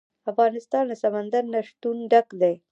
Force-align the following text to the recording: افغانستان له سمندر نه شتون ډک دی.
افغانستان 0.31 0.83
له 0.87 0.95
سمندر 1.03 1.43
نه 1.53 1.59
شتون 1.67 1.97
ډک 2.11 2.27
دی. 2.41 2.53